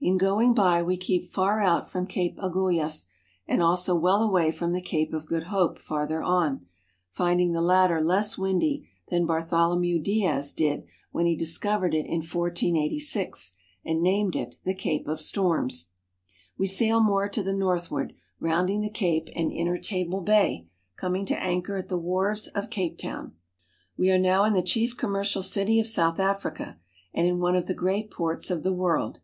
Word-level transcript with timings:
In 0.00 0.16
going 0.18 0.54
by, 0.54 0.82
we 0.82 0.96
keep 0.96 1.32
tar 1.32 1.60
out 1.60 1.88
from 1.88 2.08
Cape 2.08 2.36
Agulhas 2.40 3.06
and 3.46 3.62
also 3.62 3.94
| 3.94 3.94
well 3.94 4.22
away 4.24 4.50
from 4.50 4.72
the 4.72 4.80
Cape 4.80 5.12
of 5.12 5.24
Good 5.28 5.44
Hope 5.44 5.78
farther 5.78 6.20
on, 6.20 6.66
find 7.12 7.40
ing 7.40 7.52
the 7.52 7.62
latter 7.62 8.00
less 8.00 8.36
windy 8.36 8.88
than 9.08 9.24
Bartholomew 9.24 10.00
Dias 10.00 10.52
did 10.52 10.82
when 11.12 11.26
he 11.26 11.36
discovered 11.36 11.94
it 11.94 12.06
in 12.06 12.22
[486 12.22 13.52
and 13.84 14.02
named 14.02 14.34
it 14.34 14.56
the 14.64 14.74
Cape 14.74 15.06
of 15.06 15.20
Storms. 15.20 15.90
We 16.56 16.66
sail 16.66 17.00
more 17.00 17.28
to 17.28 17.40
the 17.44 17.52
northward, 17.52 18.14
rounding 18.40 18.80
the 18.80 18.90
Cape, 18.90 19.28
and 19.36 19.52
enter 19.54 19.78
Table 19.78 20.22
Bay, 20.22 20.66
coming 20.96 21.24
to 21.26 21.40
anchor 21.40 21.76
at 21.76 21.88
the 21.88 21.96
wharves 22.00 22.48
of 22.48 22.68
Cape 22.68 22.98
Town. 22.98 23.36
We 23.96 24.10
are 24.10 24.18
now 24.18 24.42
in 24.42 24.54
the 24.54 24.60
chief 24.64 24.96
commercial 24.96 25.40
city 25.40 25.78
of 25.78 25.86
South 25.86 26.18
Africa 26.18 26.80
and 27.14 27.28
in 27.28 27.38
one 27.38 27.54
of 27.54 27.66
the 27.66 27.74
great 27.74 28.10
ports 28.10 28.50
of 28.50 28.64
the 28.64 28.72
world. 28.72 29.20